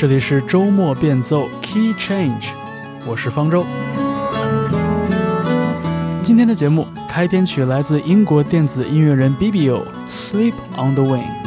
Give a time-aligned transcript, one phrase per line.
[0.00, 2.52] 这里是周末变奏 Key Change，
[3.06, 3.66] 我是方舟。
[6.22, 11.39] 今天的节目开篇曲来自英国电子音乐人 Bibio，《Sleep on the Wing。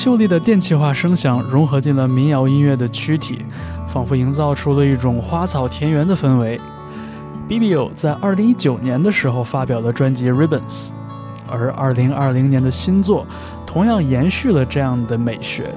[0.00, 3.44] 秀丽的电气化声响融合进了民谣音乐的躯体，
[3.86, 6.58] 仿佛营造出了一种花草田园的氛围。
[7.46, 10.88] Bibio 在2019年的时候发表了专辑《Ribbons》，
[11.46, 13.26] 而2020年的新作
[13.66, 15.70] 同样延续了这样的美学。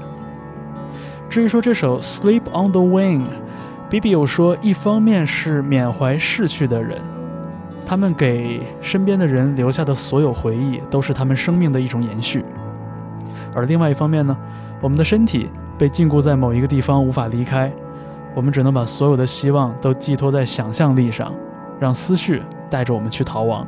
[1.29, 3.23] 至于说这首《Sleep on the Wing》
[3.91, 7.01] ，Bibio 说，一方面是缅怀逝去的人，
[7.85, 12.45] 他们给身边的人留下的所有回忆，都是他们生命的一种延续。
[13.55, 14.35] 而另外一方面呢，
[14.81, 17.71] 我们的身体被禁锢在某一个地方无法离开，
[18.35, 21.33] 我们只能把所有的希望都寄托在想象力上，
[21.79, 23.65] 让思绪带着我们去逃亡。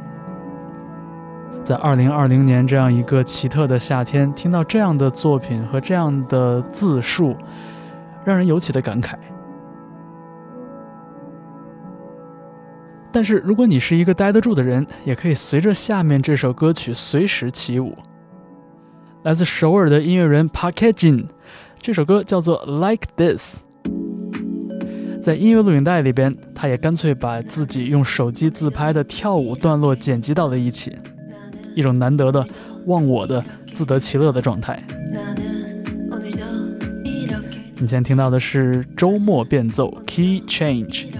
[1.63, 7.35] 在二零二零年这样一个奇特的夏天，听到这样的作品和这样的自述，
[8.23, 9.16] 让人尤其的感慨。
[13.12, 17.96] 但是如果你是一个待得住的人，也可以随着下面这首歌曲随时起舞。
[19.25, 21.25] 来自首尔的音乐人 Park Jin，
[21.81, 23.63] 这首歌叫做《Like This》。
[25.19, 30.95] 在音乐录影带里边，他也干脆把自己用手机自拍的跳舞段落剪辑到了一起，
[31.73, 32.45] 一种难得的
[32.85, 34.79] 忘我的自得其乐的状态。
[37.77, 41.14] 你现在听到的是周末变奏 Key Change。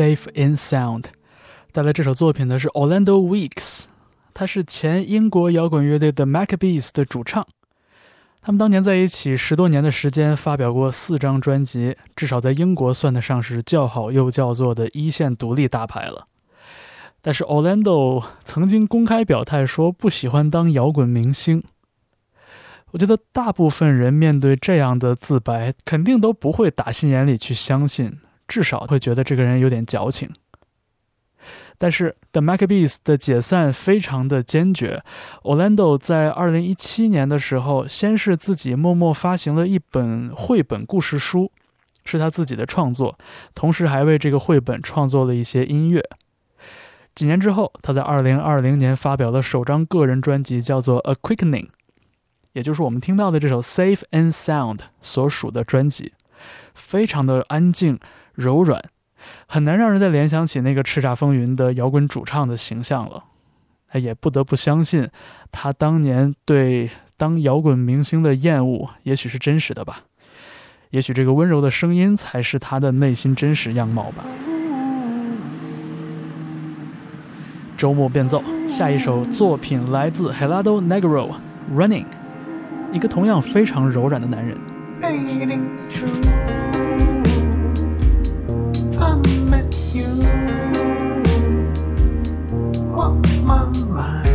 [0.00, 1.04] Safe in Sound，
[1.72, 3.84] 带来这首作品的是 Orlando Weeks，
[4.32, 7.46] 他是前英国摇滚乐队 The Maccabees 的主唱。
[8.40, 16.26] 他们当年在一起十多年的时间，发表过四张专辑，至少在英国算得上是叫好又叫座的一线独立大牌了。
[17.20, 21.62] 但是 Orlando 曾经公开表态说不喜欢当摇滚明星。
[22.92, 28.16] 我觉得大部分人面对这样的自白，肯定都不会打心眼里去相信。
[28.50, 30.28] 至少会觉得这个人有点矫情。
[31.78, 35.02] 但是 The Macabees 的解散非常的坚决。
[35.44, 41.50] Orlando 在二零一七年的时候，先是自己默默发行了一本绘本故事书，
[42.04, 43.16] 是他自己的创作，
[43.54, 46.02] 同时还为这个绘本创作了一些音乐。
[47.14, 51.66] 几年之后，他在二零二零年发表了首张个人专辑，叫做《A Quickening》，
[52.52, 56.12] 也就是我们听到的这首《Safe and Sound》所属的专辑，
[56.74, 57.98] 非常的安静。
[58.40, 58.82] 柔软，
[59.46, 63.24] 很难让人再联想起那个叱咤风云的摇滚主唱的形象了。
[63.94, 65.08] 也不得不相信，
[65.50, 70.02] 他当年对当摇滚明星的厌恶，也许是真实的吧。
[70.90, 74.24] 也许这个温柔的声音，才是他的内心真实样貌吧。
[77.76, 81.30] 周末变奏，下一首作品来自 Helado Negro，
[81.74, 82.04] 《Running》，
[82.92, 84.56] 一个同样非常柔软的男人。
[89.00, 89.16] I
[89.48, 90.08] met you,
[92.92, 94.29] what my mind.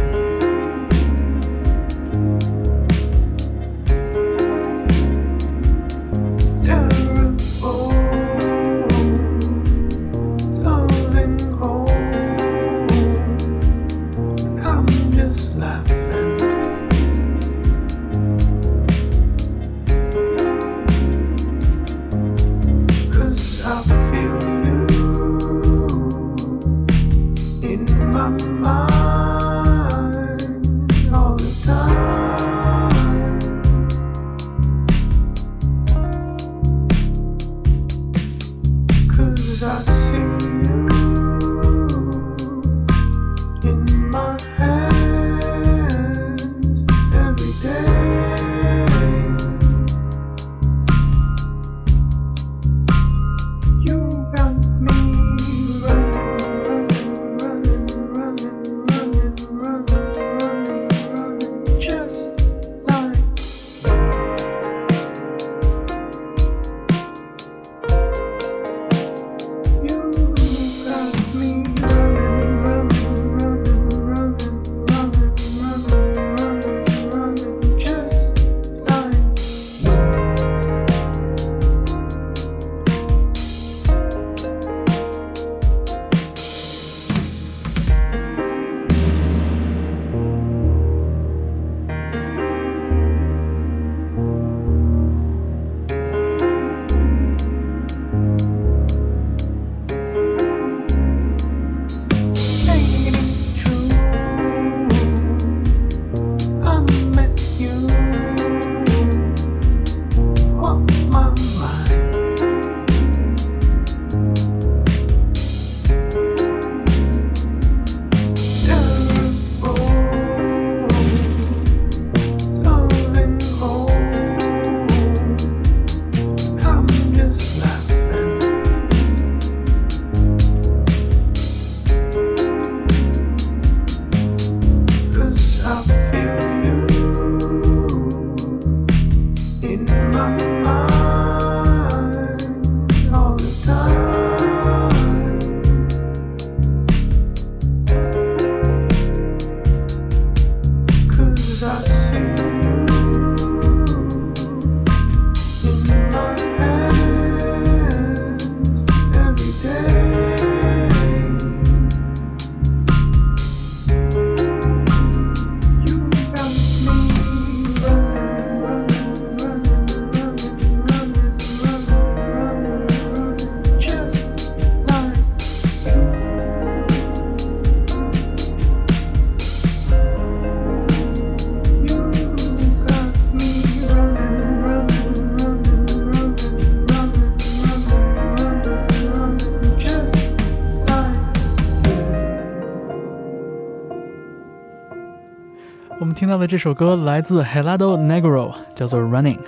[196.36, 199.40] 到的这首歌来自 Helado Negro，叫做《Running》，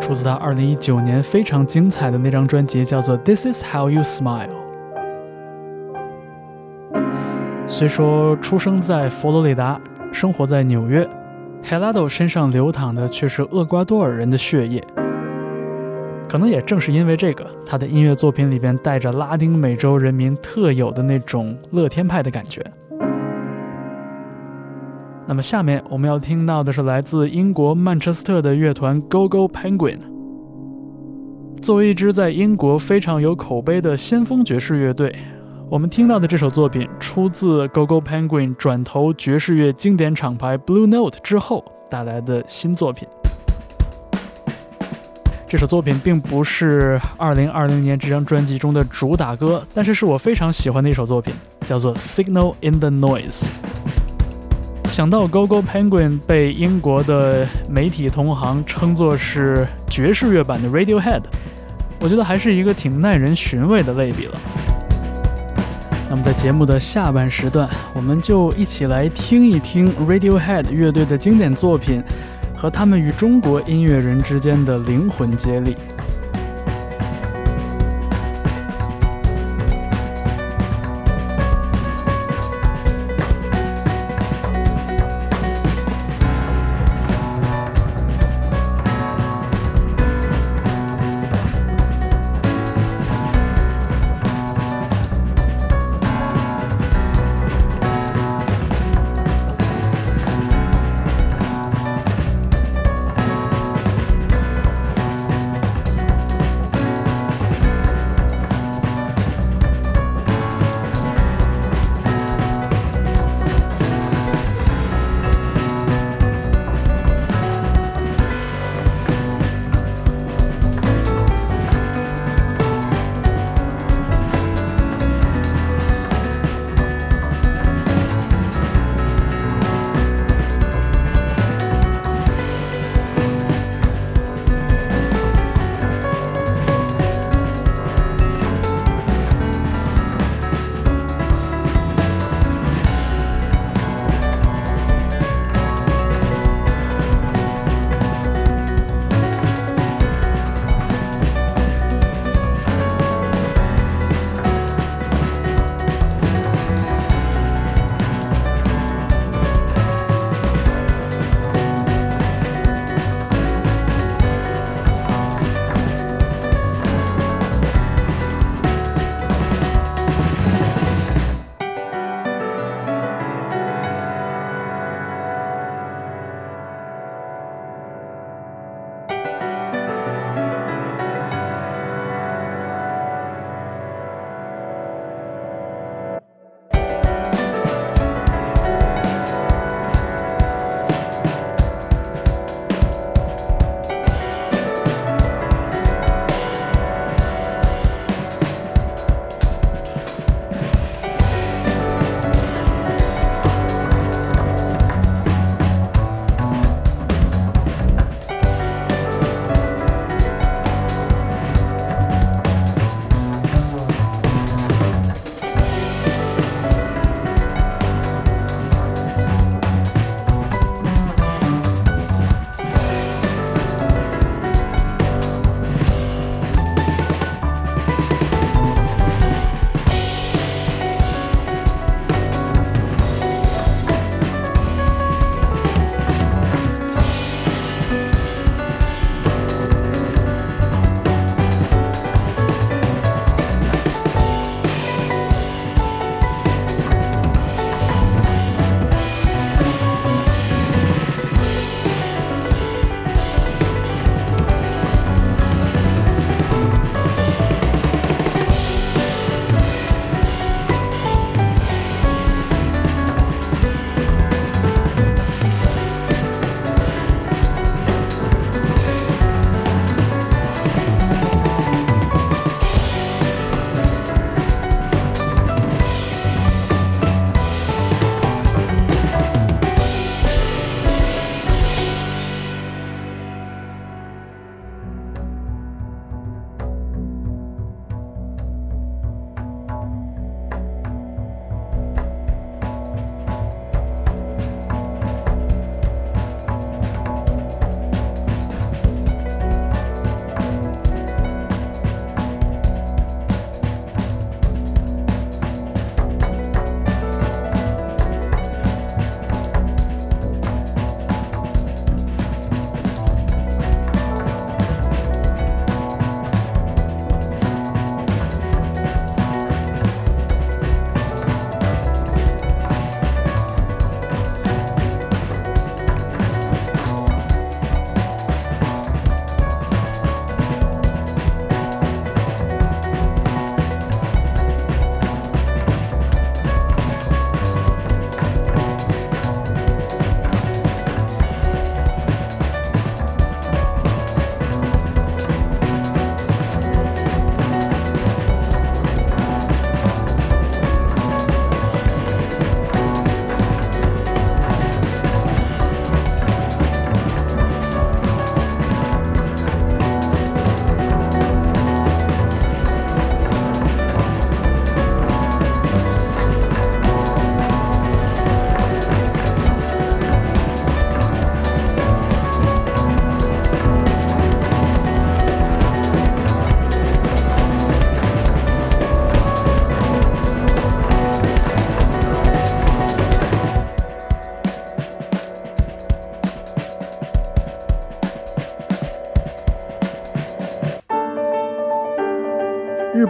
[0.00, 4.50] 出自他2019年非常精彩的那张专辑，叫做《This Is How You Smile》。
[7.66, 9.80] 虽说出生在佛罗里达，
[10.12, 11.04] 生活在纽约
[11.64, 14.80] ，Helado 身上流淌的却是厄瓜多尔人的血液。
[16.28, 22.64] 可能也正是因为这个，他的音乐作品里边带着拉丁美洲人民特有的那种乐天派的感觉。
[25.26, 29.98] 那么下面我们要听到的是来自英国曼彻斯特的乐团 Go Go Penguin。
[31.62, 35.14] 作为一支在英国非常有口碑的先锋爵士乐队，
[35.70, 43.06] 我们听到的这首作品出自 Go Go Penguin 转投爵士乐经典厂牌 Blue Note 之后带来的新作品。
[45.46, 53.44] 这首作品并不是2020年这张专辑中的主打歌，但是是我非常喜欢的一首作品，叫做《Signal in the Noise》。
[54.92, 61.22] 想到 Gogo Penguin 被英国的媒体同行称作是爵士乐版的 Radiohead，
[61.98, 64.38] 我觉得还是一个挺耐人寻味的类比了。
[66.10, 72.02] 那么在节目的下半时段，我们就一起来听一听 Radiohead 乐队的经典作品。
[72.54, 75.74] 和他们与中国音乐人之间的灵魂接力。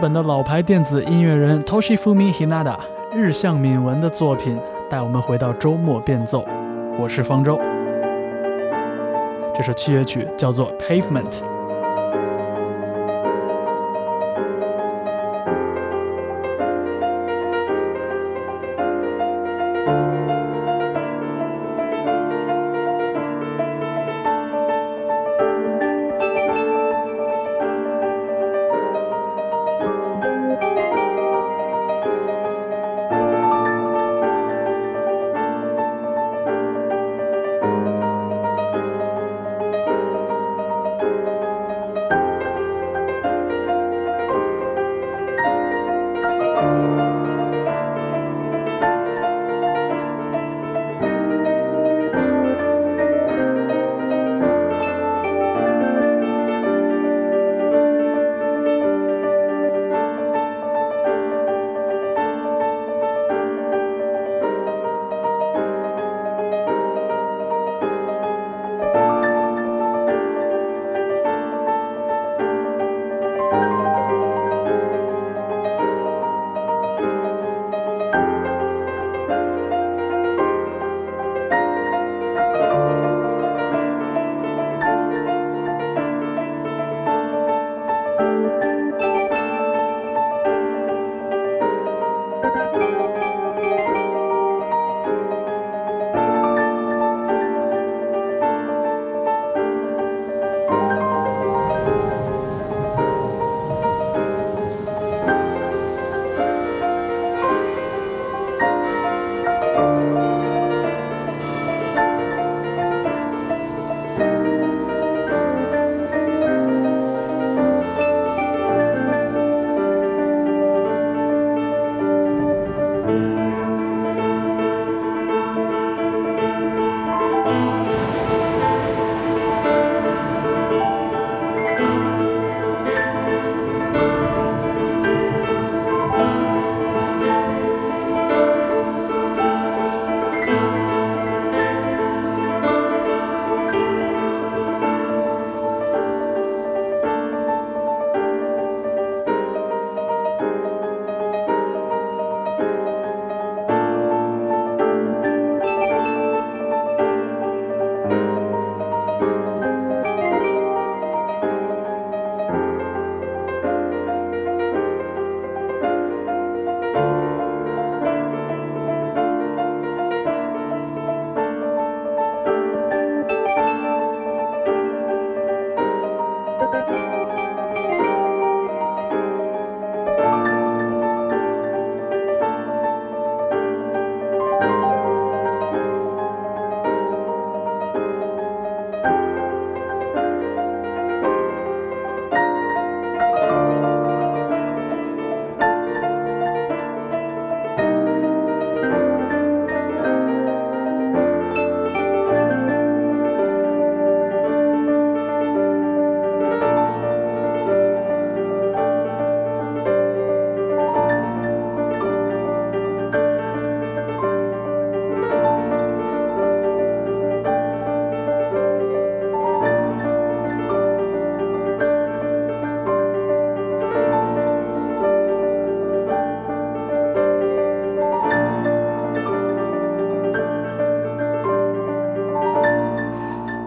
[0.03, 2.75] 本的老牌电子音乐人 Toshifumi Hinada
[3.15, 6.45] 日向敏文的作品，带我们回到周末变奏。
[6.99, 7.57] 我是方舟。
[9.55, 11.31] 这首器乐曲叫做《Pavement》。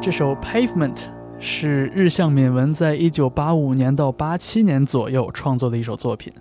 [0.07, 0.95] 这首《Pavement》
[1.41, 6.33] 是日向敏文在一九八五年到八七年左右创作的一首作品。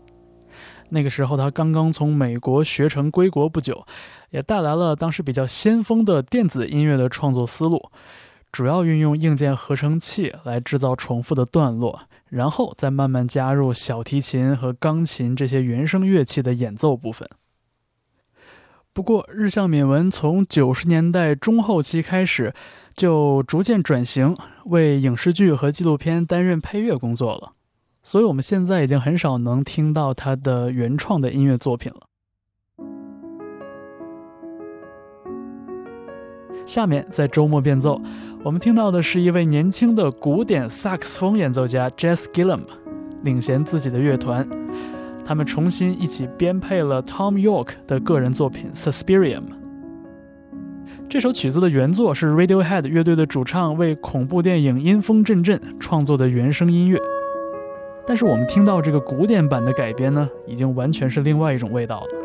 [0.89, 3.83] 那个时候，他刚刚从美国学成归国不久，
[4.29, 7.89] 也带来了当时比较先锋的电子音乐的创作思路，
[8.51, 17.27] 主要运用硬件合成器来制造重复的段落，然后再慢慢加入小提琴和钢琴这些原声乐器的演奏部分。
[18.95, 22.51] 不过，日向敏文从九十年代中后期开始。
[22.95, 24.33] 就逐渐转型
[24.67, 27.51] 为影视剧和纪录片担任配乐工作了，
[28.01, 32.07] 所以我们现在已经很少能听到他的原创的音乐作品了。
[36.65, 38.01] 下面在周末变奏，
[38.45, 42.61] 我们听到的是一位年轻的古典萨克斯风演奏家 Jess Gillum
[43.23, 44.47] 领衔自己的乐团，
[45.25, 49.41] 他们重新一起编配了 Tom York 的个人作品 Suspirium。
[51.09, 56.99] 这首曲子的原作是 Radiohead 乐队的主唱为恐怖电影《阴风阵阵》创作的原声音乐。
[58.05, 62.24] 但是我们听到这个古典版的改编呢，已经完全是另外一种味道了。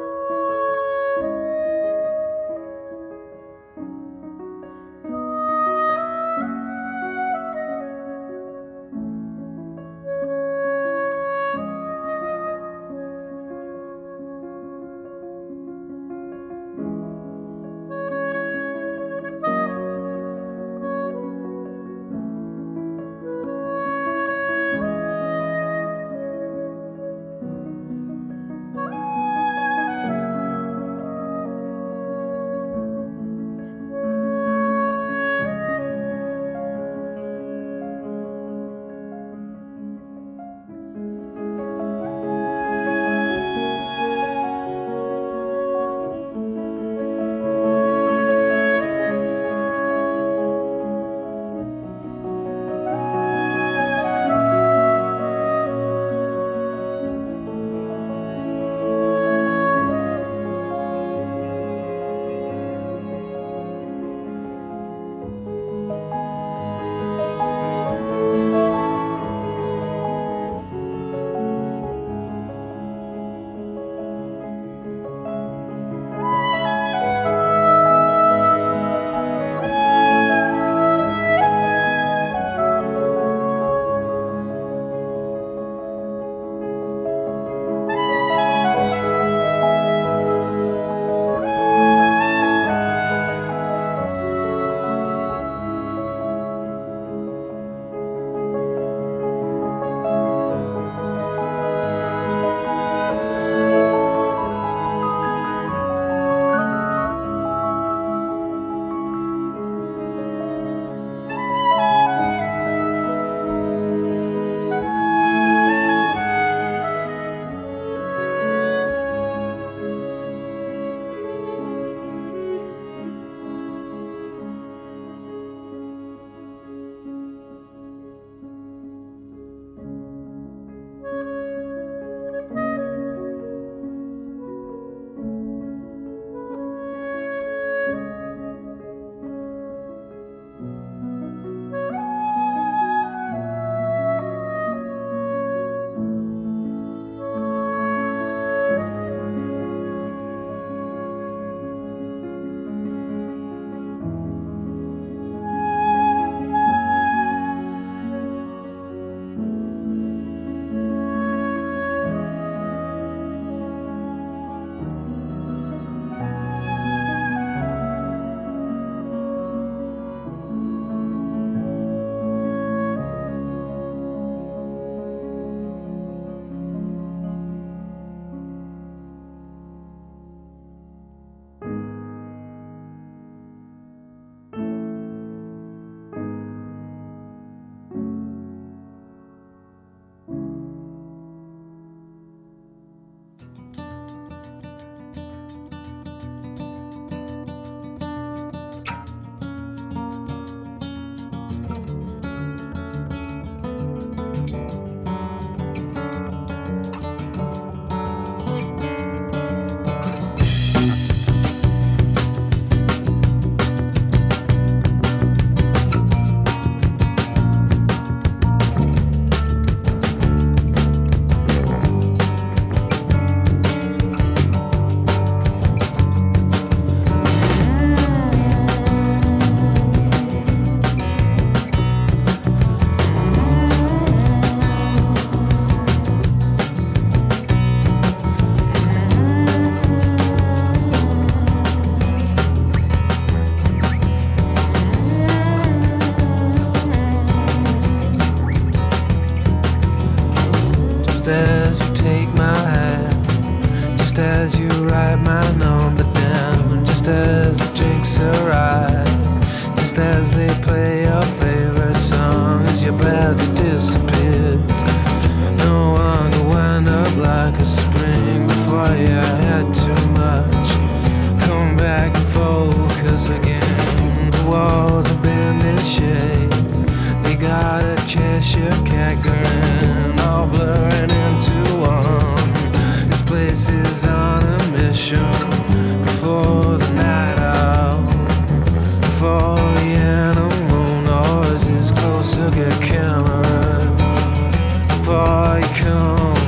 [295.33, 296.40] I come.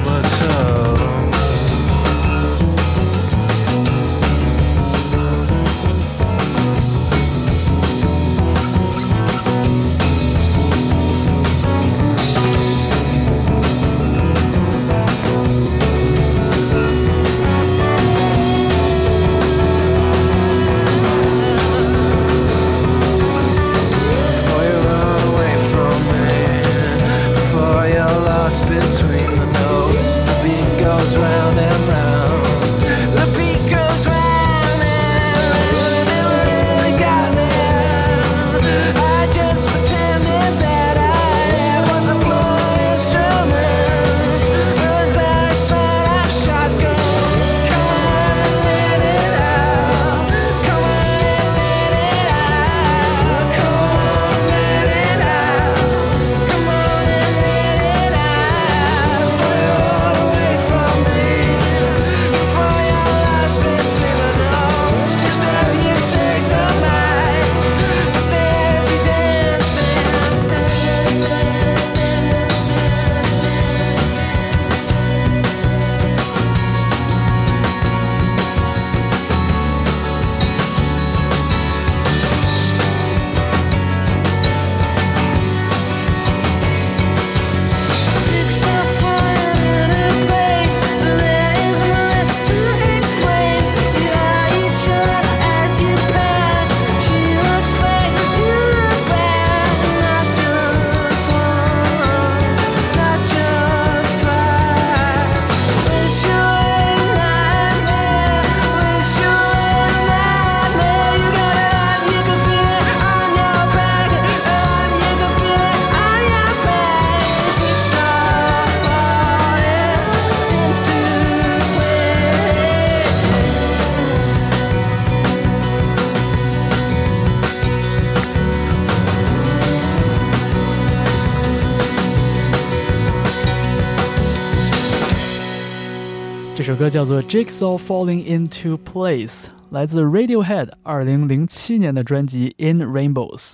[136.83, 143.53] 歌叫做《Jigsaw Falling Into Place》，来自 Radiohead 2007年的专辑《In Rainbows》。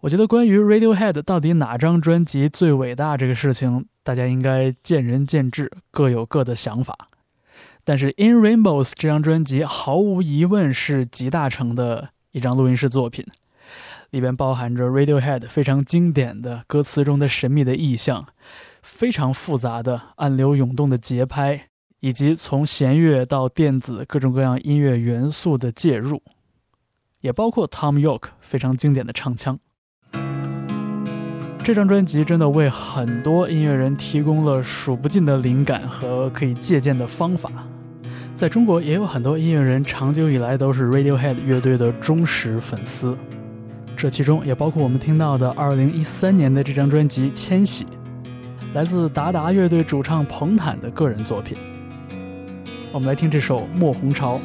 [0.00, 7.10] 我觉得关于 Radiohead 到底哪张专辑最伟大这个事情，大家应该见仁见智，各有各的想法。
[7.84, 13.26] 但是《In Rainbows》这张专辑毫无疑问是集大成的一张录音室作品，
[14.08, 18.26] 里边包含着 Radiohead 非常经典的歌词中的神秘的意象。
[18.82, 21.68] 非常复杂的暗流涌动的节拍，
[22.00, 26.22] 以及从弦乐到电子各种各样音乐元素的介入，
[27.20, 29.58] 也包括 Tom York 非常经典的唱腔。
[31.62, 37.52] 这张专辑真的为很多音乐人提供了数不尽的灵感和可以借鉴的方法。
[38.34, 43.14] 在中国，也有很多音乐人长久以来都是 Radiohead 乐队的忠实粉丝，
[43.96, 47.84] 这其中也包括我们听到的2013年的这张专辑《千禧》。
[48.74, 51.56] 来自达达乐队主唱彭坦的个人作品，
[52.92, 54.38] 我们来听这首《莫红潮》。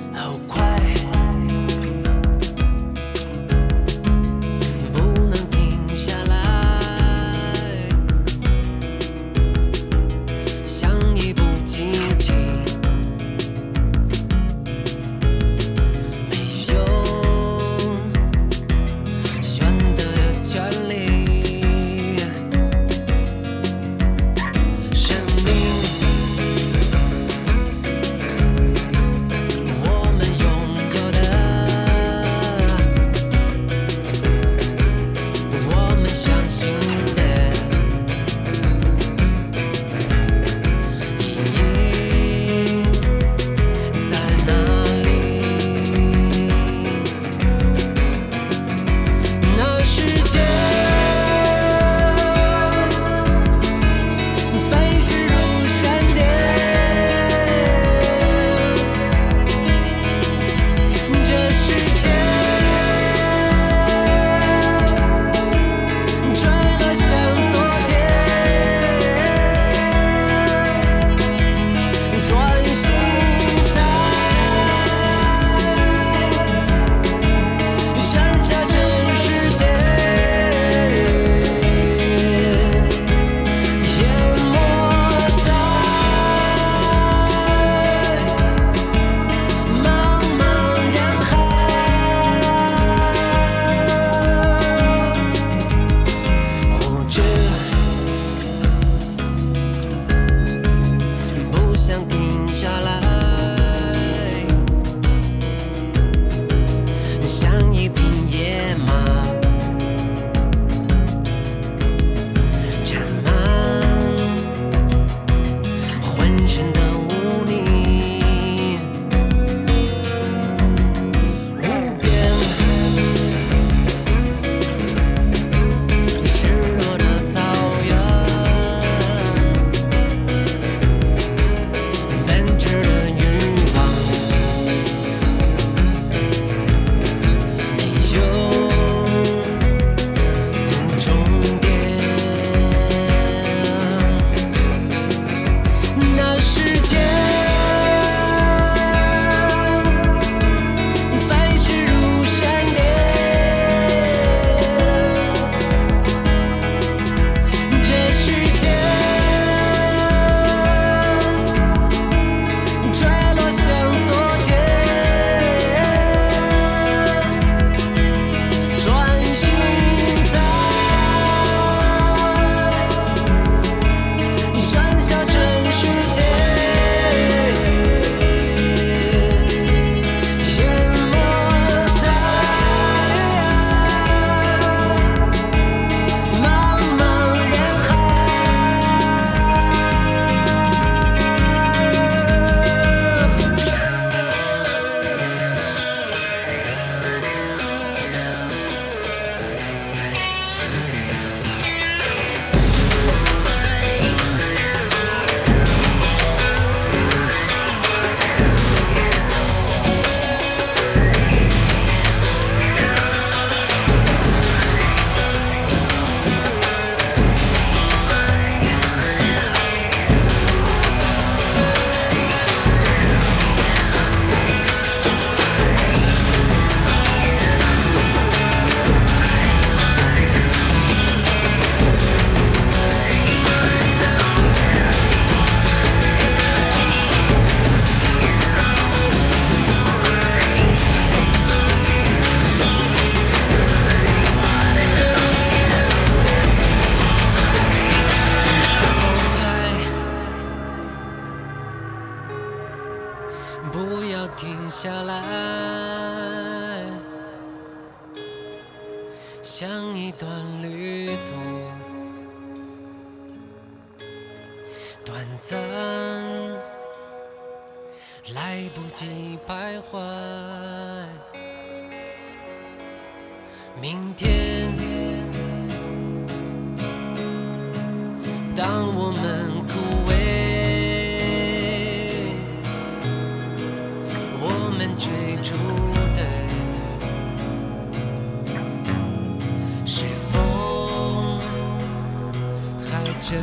[293.22, 293.42] 珍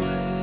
[0.00, 0.41] 贵。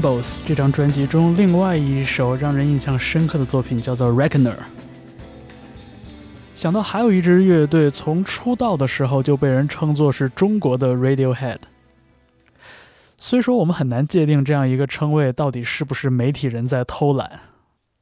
[0.00, 4.52] Bos》这张专辑中另外一首让人印象深刻的作品，叫做《Reckoner》。
[6.54, 11.58] 想到还有一支乐队从出道的时候就被人称作是中国的 Radiohead。
[13.16, 17.40] 虽说我们很难界定这样一个称谓到底是不是媒体人在偷懒，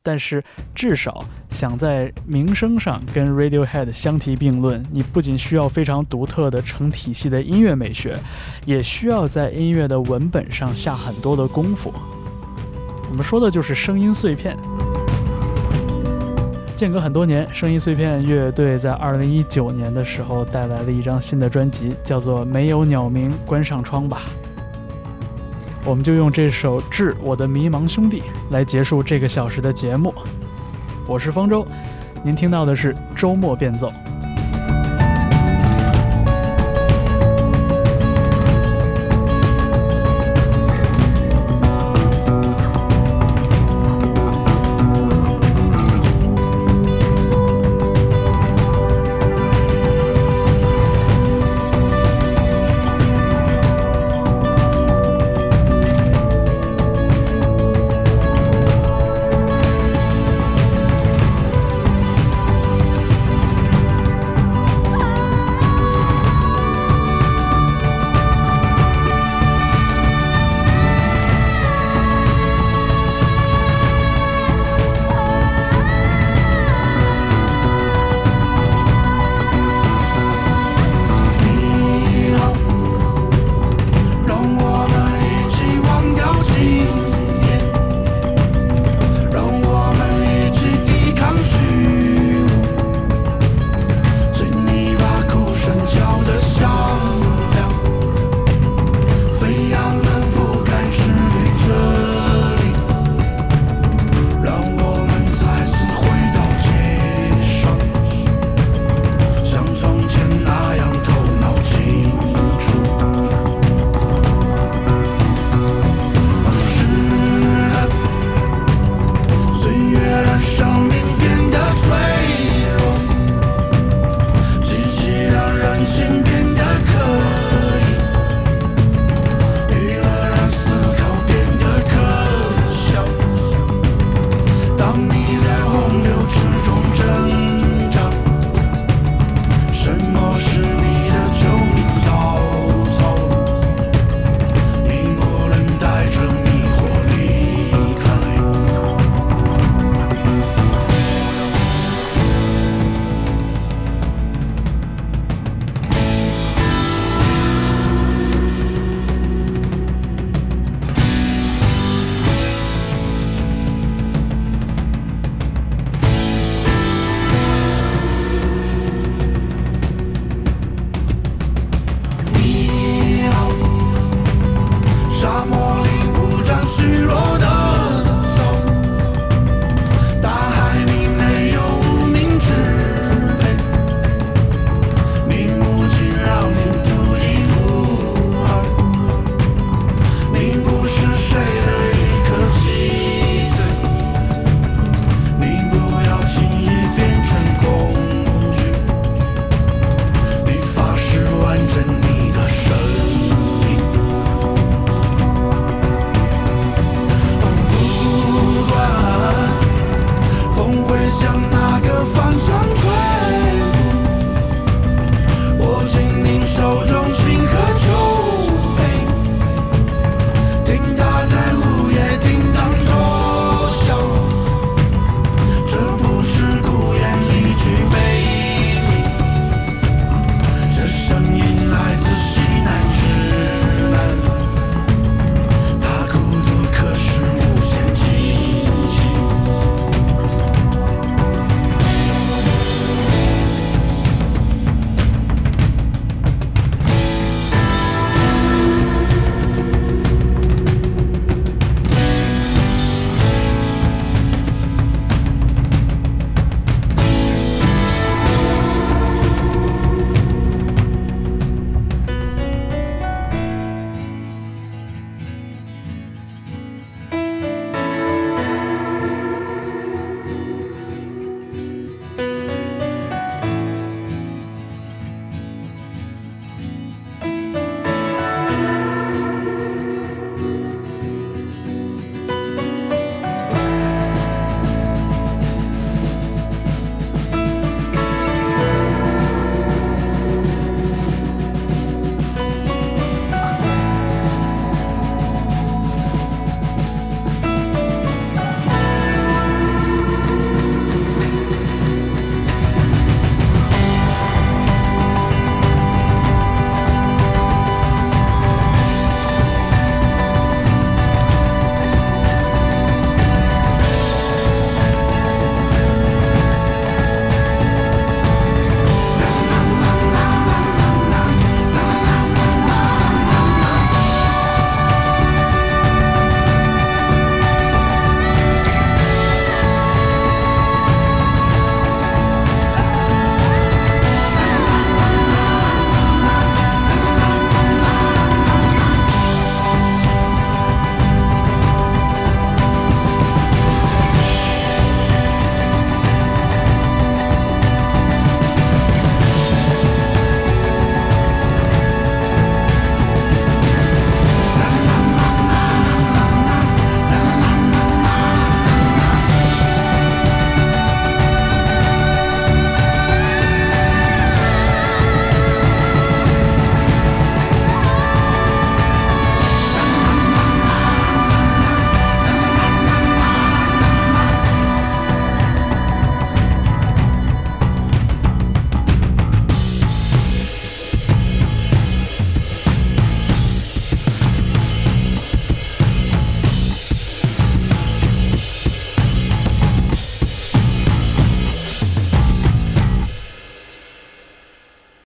[0.09, 0.43] 但是
[0.75, 8.19] 至少想在名声上跟 Radiohead 相提并论，你不仅需要非常独特的成体系的音乐美学，
[8.65, 11.93] 也需要在音乐的文本上下很多的功夫。
[13.11, 14.57] 我们说的就是声音碎片。
[16.75, 24.23] 间隔很多年，声音碎片乐队在2019年的时候带来了一张新的专辑，叫做《没有鸟鸣，关上窗吧》。
[25.85, 28.21] 我们就用这首《致我的迷茫兄弟》
[28.51, 30.13] 来结束这个小时的节目。
[31.07, 31.67] 我是方舟，
[32.23, 33.91] 您听到的是周末变奏。